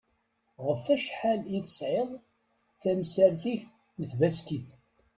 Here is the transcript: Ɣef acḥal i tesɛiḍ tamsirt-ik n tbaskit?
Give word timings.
Ɣef 0.65 0.83
acḥal 0.95 1.39
i 1.55 1.59
tesɛiḍ 1.65 2.09
tamsirt-ik 2.81 3.61
n 3.99 4.01
tbaskit? 4.11 4.67